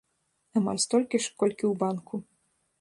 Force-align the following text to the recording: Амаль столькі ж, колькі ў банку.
Амаль 0.59 0.79
столькі 0.85 1.17
ж, 1.27 1.31
колькі 1.45 1.63
ў 1.71 1.83
банку. 1.85 2.15